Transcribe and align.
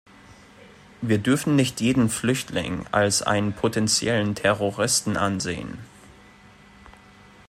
Wir 1.03 1.19
dürfen 1.19 1.55
nicht 1.55 1.79
jeden 1.79 2.09
Flüchtling 2.09 2.87
als 2.91 3.21
einen 3.21 3.53
potenziellen 3.53 4.33
Terroristen 4.33 5.15
ansehen. 5.15 5.77